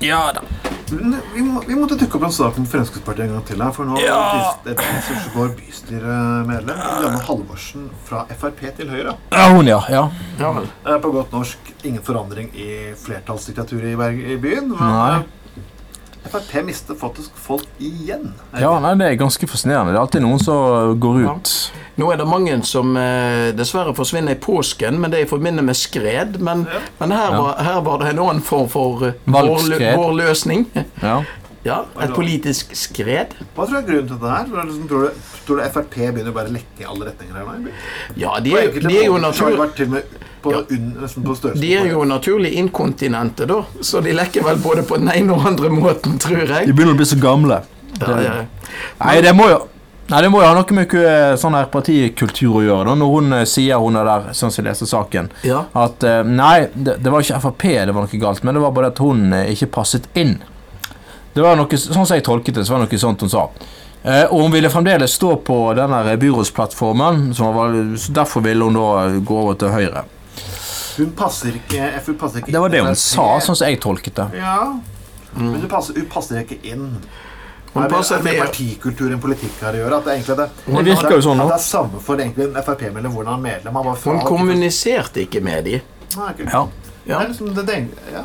Ja 0.00 0.32
da. 0.34 0.42
Vi, 0.88 1.42
må, 1.44 1.60
vi 1.66 1.74
måtte 1.76 1.98
dukke 2.00 2.16
opp 2.16 2.24
en 2.28 2.32
sak 2.32 2.56
om 2.60 2.64
Fremskrittspartiet 2.68 3.26
en 3.26 3.34
gang 3.36 3.44
til 3.48 3.60
her. 3.60 3.72
For 3.76 3.84
nå 3.88 3.98
Ja. 4.00 4.18
ja. 4.64 4.74
går 5.34 5.50
bystyremedlem 5.58 6.78
Janne 7.02 7.18
Halvorsen 7.26 7.88
fra 8.08 8.22
Frp 8.40 8.62
til 8.78 8.88
Høyre. 8.92 9.16
Ja, 9.34 9.48
hun, 9.52 9.66
ja. 9.68 9.80
ja. 9.92 10.06
Ja 10.40 10.52
vel. 10.56 10.68
På 11.02 11.10
godt 11.12 11.32
norsk 11.36 11.74
ingen 11.84 12.02
forandring 12.02 12.48
i 12.56 12.94
flertallsdiktaturet 13.04 13.92
i, 13.92 13.96
Berg- 14.00 14.24
i 14.32 14.38
byen. 14.40 14.72
Men 14.78 14.94
Nei. 14.94 15.18
Frp 16.28 16.64
mister 16.66 16.96
faktisk 16.98 17.36
folk 17.40 17.64
igjen. 17.80 18.32
Ja, 18.58 18.74
nei, 18.82 18.94
Det 19.00 19.06
er 19.12 19.20
ganske 19.20 19.46
fascinerende. 19.48 19.92
Det 19.92 20.00
er 20.00 20.06
alltid 20.06 20.24
noen 20.24 20.40
som 20.42 20.98
går 21.00 21.22
ut. 21.26 21.52
Nå 21.98 22.12
er 22.12 22.16
det 22.20 22.26
mange 22.30 22.54
som 22.64 22.92
eh, 22.96 23.48
dessverre 23.58 23.94
forsvinner 23.96 24.36
i 24.36 24.38
påsken, 24.38 25.00
men 25.02 25.10
det 25.10 25.18
er 25.20 25.26
i 25.26 25.30
forbindelse 25.30 25.66
med 25.66 25.76
skred. 25.76 26.38
Men, 26.40 26.66
Ja. 26.70 26.78
men 27.00 27.10
her, 27.10 27.32
Ja. 27.32 27.42
var, 27.42 27.56
her 27.64 27.80
var 27.82 27.98
det 27.98 28.08
en 28.12 28.18
annen 28.22 28.42
form 28.42 28.68
for 28.68 29.02
eh, 29.08 29.12
vår, 29.26 29.96
vår 29.96 30.14
løsning. 30.22 30.66
Ja. 31.02 31.22
Ja, 31.66 31.82
Et 32.00 32.12
politisk 32.14 32.70
skred. 32.78 33.34
Hva 33.56 33.66
tror 33.66 33.74
du 33.74 33.78
er 33.80 33.86
grunnen 33.88 34.08
til 34.08 34.18
det 34.22 34.30
her? 34.30 34.44
Er 34.46 34.68
Tror 34.88 35.02
du, 35.02 35.10
tror 35.44 35.58
du 35.58 35.62
Frp 35.74 35.96
begynner 36.14 36.30
å 36.30 36.34
bare 36.36 36.52
lekke 36.54 36.80
i 36.80 36.86
alle 36.86 37.08
retninger 37.10 37.34
her 37.34 37.58
nå? 37.58 37.72
Ja, 38.16 38.38
de 38.40 38.52
er, 38.56 38.70
de 38.78 38.94
er 38.96 39.04
jo 39.08 39.18
naturlig 39.18 39.58
på, 40.40 40.52
Ja. 40.54 40.62
på 40.62 41.52
de 41.58 41.72
er 41.74 41.88
jo 41.90 42.04
naturlig 42.06 42.52
inkontinente, 42.62 43.44
da. 43.50 43.64
Så 43.82 44.00
de 44.00 44.14
lekker 44.14 44.46
vel 44.46 44.62
både 44.62 44.82
på 44.86 44.96
den 45.02 45.10
ene 45.12 45.34
og 45.34 45.44
andre 45.50 45.68
måten, 45.68 46.16
tror 46.22 46.46
jeg. 46.46 46.66
De 46.70 46.72
begynner 46.72 46.94
å 46.94 47.00
bli 47.02 47.08
så 47.10 47.18
gamle. 47.20 47.60
Ja, 48.00 48.20
ja. 48.22 48.36
Nei, 49.02 49.20
det 49.20 49.34
må 49.34 49.48
jo 49.50 49.58
Nei, 50.08 50.22
Det 50.22 50.28
må 50.32 50.40
jo 50.40 50.48
ha 50.48 50.54
noe 50.56 50.76
med 50.76 50.94
sånn 51.40 51.56
her 51.58 51.66
partikultur 51.72 52.60
å 52.60 52.64
gjøre, 52.64 52.84
da, 52.88 52.94
når 52.96 53.10
hun 53.12 53.34
eh, 53.36 53.48
sier 53.48 53.80
hun 53.82 53.98
er 54.00 54.08
der, 54.08 54.30
sånn 54.32 54.52
som 54.52 54.62
jeg 54.62 54.70
leste 54.70 54.88
saken, 54.88 55.28
ja. 55.44 55.66
at 55.76 56.04
eh, 56.08 56.22
nei, 56.24 56.70
det, 56.72 56.96
det 57.04 57.12
var 57.12 57.24
ikke 57.24 57.42
Frp 57.44 57.66
det 57.68 57.92
var 57.92 58.06
noe 58.06 58.22
galt, 58.22 58.46
men 58.46 58.56
det 58.56 58.62
var 58.64 58.72
bare 58.78 58.88
at 58.94 59.02
hun 59.04 59.26
eh, 59.36 59.50
ikke 59.52 59.68
passet 59.76 60.08
inn. 60.16 60.38
Det 61.34 61.44
var 61.44 61.60
noe, 61.60 61.76
Sånn 61.76 62.06
som 62.06 62.16
jeg 62.16 62.24
tolket 62.24 62.56
det, 62.56 62.64
så 62.64 62.74
var 62.74 62.86
det 62.86 62.88
noe 62.88 63.02
sånt 63.04 63.26
hun 63.26 63.34
sa. 63.34 63.44
Eh, 64.02 64.24
og 64.24 64.46
hun 64.46 64.56
ville 64.56 64.70
fremdeles 64.72 65.12
stå 65.20 65.34
på 65.44 65.58
den 65.76 65.92
der 65.92 66.16
byrådsplattformen, 66.24 67.34
så 67.36 67.52
var, 67.52 67.76
så 68.00 68.16
derfor 68.16 68.48
ville 68.48 68.64
hun 68.64 68.80
da 68.80 69.20
gå 69.20 69.40
over 69.44 69.60
til 69.60 69.76
Høyre. 69.76 70.06
Hun 70.98 71.12
passer 71.14 71.54
ikke 71.54 71.92
hun 72.08 72.16
passer 72.18 72.40
ikke 72.40 72.54
Det 72.56 72.62
var 72.64 72.72
det 72.72 72.80
hun 72.82 72.96
sa, 72.98 73.26
sånn 73.44 73.58
som 73.58 73.68
jeg 73.68 73.78
tolket 73.84 74.16
det. 74.18 74.30
Ja. 74.40 74.72
Men 75.36 75.60
hun 75.60 75.68
passer, 75.70 76.00
hun 76.00 76.08
passer 76.10 76.40
ikke 76.40 76.58
inn. 76.66 76.94
Hun 77.74 77.82
er, 77.84 77.92
er 77.92 78.02
det 78.02 78.24
med- 78.24 78.38
partikultur 78.40 79.12
enn 79.12 79.20
politikk 79.20 79.60
her 79.60 79.76
å 79.76 79.82
gjøre? 79.82 79.98
At 79.98 80.04
det 80.04 80.12
egentlig 80.16 80.34
er 80.34 80.40
det, 80.42 80.48
Det 80.66 80.84
virker 80.88 81.16
jo 81.16 81.20
sånn 81.28 81.40
At 81.40 81.44
nå. 81.44 81.48
det 81.48 81.58
er 81.58 81.64
samme 81.64 82.00
for 82.00 82.16
egentlig 82.16 82.46
en 82.48 82.62
Frp-medlem 82.62 83.12
hvordan 83.12 83.32
han 83.34 83.40
er 83.46 83.48
medlem. 83.50 83.74
Han 83.74 83.84
var 83.90 83.94
fra, 83.96 84.12
Hun 84.12 84.20
kommuniserte 84.26 85.24
ikke 85.26 85.42
med 85.44 85.64
de. 85.64 85.80
Nei. 86.16 86.32
Ja. 86.48 86.66
Er 87.20 87.28
liksom 87.28 87.54
det, 87.54 87.66
det, 87.66 87.88
ja. 88.12 88.24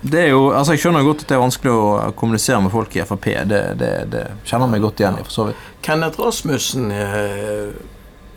Det 0.00 0.20
er 0.20 0.28
jo, 0.32 0.50
altså 0.56 0.72
Jeg 0.72 0.80
skjønner 0.80 1.04
godt 1.04 1.24
at 1.26 1.28
det 1.28 1.36
er 1.36 1.42
vanskelig 1.42 1.72
å 1.76 2.12
kommunisere 2.16 2.60
med 2.64 2.72
folk 2.72 2.94
i 2.96 3.02
Frp. 3.04 3.26
Det, 3.48 3.62
det, 3.80 3.90
det 4.12 4.22
kjenner 4.48 4.66
jeg 4.66 4.74
meg 4.76 4.84
godt 4.86 5.00
igjen 5.02 5.18
i. 5.20 5.24
for 5.26 5.34
så 5.34 5.48
vidt. 5.50 5.66
Kenneth 5.84 6.20
Rasmussen 6.20 6.90
eh, 6.94 7.74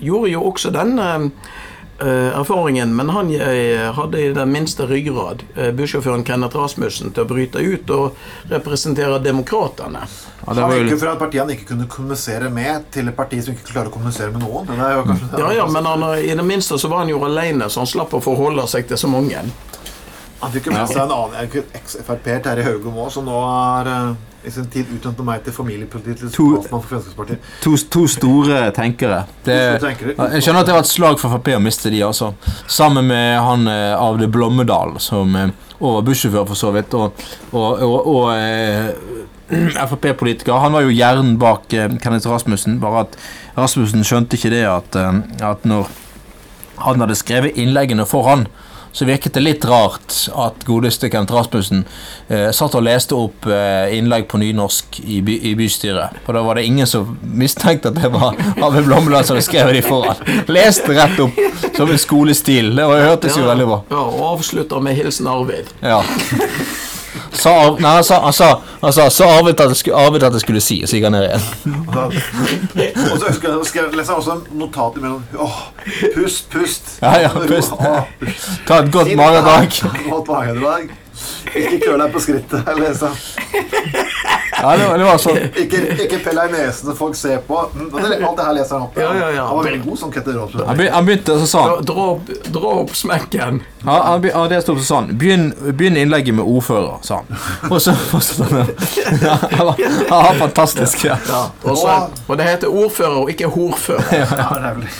gjorde 0.03 0.31
jo 0.33 0.41
også 0.49 0.73
den 0.75 0.97
eh, 0.99 1.13
eh, 1.15 1.29
erfaringen, 2.01 2.95
men 2.95 3.09
han 3.09 3.29
eh, 3.35 3.91
hadde 3.93 4.21
i 4.21 4.33
den 4.33 4.51
minste 4.51 4.87
ryggrad, 4.87 5.43
eh, 5.55 5.71
bussjåføren 5.71 6.23
Kenneth 6.23 6.57
Rasmussen, 6.57 7.11
til 7.13 7.23
å 7.23 7.29
bryte 7.29 7.61
ut 7.61 7.89
og 7.93 8.17
representere 8.49 9.19
demokratene. 9.23 10.05
Ja, 10.45 10.53
det 10.53 10.61
Han 10.61 10.69
var 10.69 10.77
jo 10.77 10.81
gikk 10.81 10.89
jo 10.89 10.95
litt, 10.95 11.03
fra 11.03 11.13
et 11.13 11.19
parti 11.19 11.39
han 11.39 11.53
ikke 11.53 11.67
kunne 11.73 11.87
kommunisere 11.87 12.49
med, 12.49 12.89
til 12.91 13.07
et 13.07 13.15
parti 13.15 13.41
som 13.43 13.53
ikke 13.53 13.69
klarer 13.71 13.91
å 13.91 13.95
kommunisere 13.95 14.33
med 14.33 14.43
noen. 14.43 14.67
Det 14.67 14.79
er 14.79 14.97
jo 14.97 15.05
kanskje, 15.11 15.29
Ja, 15.39 15.51
ja, 15.59 15.67
men 15.67 15.85
han, 15.85 16.07
i 16.19 16.33
det 16.33 16.47
minste 16.47 16.79
så 16.81 16.91
var 16.91 17.05
han 17.05 17.13
jo 17.13 17.21
alene, 17.23 17.69
så 17.69 17.83
han 17.83 17.93
slapp 17.93 18.17
å 18.17 18.23
forholde 18.23 18.67
seg 18.67 18.89
til 18.89 18.99
så 18.99 19.11
mange. 19.11 19.45
Han 20.43 20.53
fikk 20.53 20.69
jo 20.69 20.75
med 20.75 20.91
seg 20.91 21.01
en 21.05 21.15
annen 21.15 21.65
eks-Frp-er, 21.79 22.43
Terje 22.43 22.67
Haugom 22.67 22.99
òg, 22.99 23.09
som 23.13 23.25
nå 23.27 23.39
er 23.47 23.89
eh, 23.93 24.07
i 24.43 24.51
sin 24.51 24.65
tid 24.71 24.89
utnevnte 24.91 25.23
meg 25.23 25.43
til 25.45 25.55
familiepolitisk 25.55 26.35
talsmann 26.35 26.83
for 26.83 26.89
Fremskrittspartiet. 26.91 27.51
to, 27.63 27.77
to 27.95 28.05
store 28.11 28.65
tenkere. 28.75 29.21
Det, 29.45 29.57
jeg 29.79 30.43
skjønner 30.43 30.65
at 30.65 30.67
det 30.67 30.75
var 30.75 30.83
et 30.83 30.91
slag 30.91 31.21
for 31.21 31.31
Frp 31.31 31.53
å 31.55 31.61
miste 31.63 31.91
de, 31.93 32.01
altså. 32.03 32.33
Sammen 32.67 33.07
med 33.07 33.37
han 33.39 33.69
av 33.71 34.09
Avde 34.09 34.27
Blommedal, 34.27 34.97
som 35.03 35.35
eh, 35.39 35.53
også 35.79 35.93
var 35.95 36.07
bussjåfør, 36.09 36.47
for 36.51 36.59
så 36.59 36.73
vidt, 36.75 36.93
og, 36.99 37.23
og, 37.51 37.85
og, 37.87 38.11
og 38.15 38.27
eh, 38.35 38.91
Frp-politiker. 39.89 40.59
Han 40.59 40.75
var 40.75 40.85
jo 40.85 40.93
hjernen 40.93 41.37
bak 41.41 41.73
eh, 41.73 41.89
Kenneth 42.01 42.29
Rasmussen, 42.29 42.79
bare 42.83 43.05
at 43.07 43.17
Rasmussen 43.57 44.05
skjønte 44.07 44.39
ikke 44.39 44.53
det 44.53 44.63
at, 44.69 44.95
eh, 44.99 45.19
at 45.43 45.65
når 45.67 45.91
han 46.83 47.03
hadde 47.03 47.17
skrevet 47.19 47.59
innleggene 47.59 48.05
for 48.09 48.27
han, 48.29 48.47
så 48.93 49.05
virket 49.09 49.33
det 49.33 49.41
litt 49.41 49.65
rart 49.65 50.13
at 50.37 50.65
godeste 50.67 51.09
Kent 51.09 51.31
Rasmussen 51.33 51.81
eh, 52.27 52.51
satt 52.53 52.75
og 52.77 52.85
leste 52.85 53.17
opp 53.17 53.47
eh, 53.49 53.95
innlegg 53.97 54.27
på 54.29 54.37
nynorsk 54.41 54.99
i, 55.01 55.19
by, 55.25 55.39
i 55.49 55.55
bystyret. 55.57 56.21
For 56.27 56.37
da 56.37 56.43
var 56.45 56.59
det 56.59 56.67
ingen 56.69 56.89
som 56.89 57.17
mistenkte 57.21 57.89
at 57.89 57.97
det 57.97 58.13
var 58.13 58.37
Arve 58.53 58.85
Blommeland 58.85 59.25
som 59.25 59.37
hadde 59.37 59.47
skrevet 59.49 59.79
de 59.79 59.83
foran. 59.85 60.21
Leste 60.53 60.93
rett 60.93 61.19
opp 61.25 61.41
som 61.73 61.89
en 61.89 62.01
skolestil. 62.01 62.75
Det 62.77 62.87
var, 62.89 63.07
hørtes 63.09 63.37
jo 63.39 63.49
veldig 63.49 63.69
bra. 63.71 63.81
Ja, 63.89 64.05
og 64.05 64.23
avslutter 64.35 64.85
med 64.85 64.99
'Hilsen 64.99 65.27
Arvid'. 65.33 65.73
Ja. 65.81 66.03
Sa, 67.33 67.51
Ar- 67.65 67.79
nei, 67.81 67.93
sa, 68.05 68.19
han 68.23 68.33
sa, 68.33 68.49
han 68.81 68.93
sa, 68.93 69.07
så 69.09 69.27
Arvid 69.37 69.59
at 69.59 69.69
det 69.71 69.77
skulle, 69.79 69.97
Arvid 69.97 70.23
at 70.23 70.33
det 70.35 70.41
skulle 70.43 70.61
si, 70.61 70.79
og 70.83 70.89
så 70.89 70.97
gikk 70.97 71.07
han 71.09 71.15
ned 71.17 71.25
igjen. 71.27 71.45
Og 73.13 73.17
så 73.19 73.27
husker 73.29 73.49
jeg, 73.49 73.65
skal 73.69 73.83
jeg 73.87 73.97
lese 73.97 74.13
også 74.15 74.35
en 74.37 74.43
notat 74.59 74.97
imellom. 74.99 75.23
Åh, 75.39 75.57
pust, 76.15 76.49
pust. 76.53 76.91
Ja, 77.01 77.13
ja, 77.25 77.29
pust. 77.33 77.73
Ta 78.67 78.81
et 78.83 78.91
godt 78.93 79.15
magedrag. 79.17 79.69
Godt 80.09 80.27
magedrag. 80.27 80.91
Ikke 81.55 81.79
køl 81.85 81.99
deg 82.01 82.13
på 82.13 82.19
skrittet. 82.23 82.69
Lese. 82.79 83.09
Ja, 84.61 84.75
det 84.77 84.85
var, 84.87 84.97
det 85.01 85.05
var 85.07 85.17
sånn. 85.21 85.37
Ikke, 85.63 85.79
ikke 86.05 86.19
pell 86.23 86.37
deg 86.39 86.51
i 86.53 86.53
nesen 86.53 86.89
når 86.89 86.95
folk 86.99 87.15
ser 87.17 87.39
på. 87.47 87.57
Mm, 87.73 87.87
Alt 87.97 88.37
det 88.37 88.45
her 88.45 88.53
leser 88.57 88.75
han 88.77 88.83
opp. 88.87 88.97
Ja, 89.01 89.09
ja, 89.17 89.29
ja. 89.35 89.45
Han 89.49 89.57
var 89.59 89.67
veldig 89.69 89.81
god 89.87 89.99
som 89.99 90.11
Ketil 90.13 90.37
Rolfsen. 90.37 90.63
Han, 90.67 90.83
han 90.93 91.07
begynte, 91.07 91.37
så 91.41 91.47
sånn 91.49 91.71
Dra, 91.73 91.81
dra, 91.89 92.05
opp, 92.13 92.31
dra 92.53 92.73
opp 92.83 92.93
smekken. 92.95 93.61
Ja, 93.83 93.97
han, 94.07 94.23
ja, 94.29 94.43
det 94.51 94.61
sto 94.63 94.75
sånn 94.79 95.09
Begynn, 95.19 95.49
begynn 95.75 95.97
innlegget 95.99 96.37
med 96.37 96.45
ordfører, 96.47 97.01
sa 97.03 97.21
han. 97.23 97.41
Og 97.73 97.81
så 97.83 97.95
fortsatte 98.11 98.47
han. 98.53 98.71
Ja, 99.23 99.35
han 99.41 99.65
var, 99.67 99.81
han 99.81 100.27
var 100.29 100.39
fantastisk. 100.45 101.03
Ja. 101.09 101.17
Ja, 101.27 101.43
og, 101.65 101.77
så, 101.79 101.97
og 102.29 102.37
det 102.39 102.47
heter 102.47 102.71
ordfører 102.71 103.17
og 103.25 103.33
ikke 103.33 103.49
horfører. 103.51 104.05
Ja, 104.13 104.47
det 104.53 104.69
er 104.69 104.77
vel- 104.77 104.91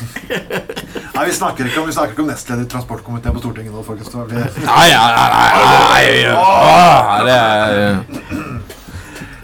Nei, 1.13 1.27
vi 1.29 1.33
snakker 1.37 1.67
ikke 1.69 1.77
om, 1.83 1.85
vi 1.87 1.93
snakker 1.93 2.15
ikke 2.15 2.23
om 2.23 2.29
nestleder 2.31 2.63
i 2.65 2.69
transportkomiteen 2.71 3.35
på 3.35 3.41
Stortinget 3.43 3.73
nå, 3.75 3.83
folkens. 3.85 4.09
Nei, 4.17 4.23
nei, 4.33 4.47
Nei, 4.65 4.87
nei, 4.89 5.27
nei, 5.29 5.49
nei, 5.53 5.81
nei, 5.93 6.05
ja. 6.23 6.33
Åh, 6.41 7.11
det 7.27 7.35
er 7.37 7.99
Nei, 8.01 8.22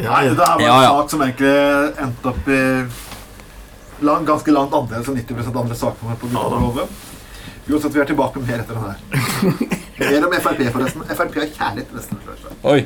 det 0.10 0.46
her 0.46 0.58
var 0.60 0.82
en 0.82 0.88
sak 0.90 1.12
som 1.14 1.22
egentlig 1.22 1.54
endte 2.06 2.32
opp 2.32 2.48
i 2.50 2.62
lang, 4.06 4.26
ganske 4.26 4.52
langt 4.56 4.74
annerledes 4.74 5.12
enn 5.12 5.20
90% 5.22 5.60
andre 5.62 5.76
saker 5.76 6.16
på 6.22 6.30
Guttormloven. 6.32 6.88
Uansett, 7.70 7.94
vi 7.94 8.02
er 8.02 8.10
tilbake 8.10 8.42
med 8.42 8.50
mer 8.50 8.64
etter 8.64 8.74
den 8.74 8.84
her. 8.88 8.98
Mer 10.00 10.26
om 10.26 10.34
Frp, 10.42 10.62
forresten. 10.72 11.04
Frp 11.12 11.34
er 11.38 11.50
kjærlighet, 11.54 11.90
nesten. 11.94 12.22
Oi. 12.72 12.80